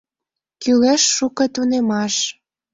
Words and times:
Кӱлеш 0.61 1.01
шуко 1.15 1.45
тунемаш. 1.53 2.15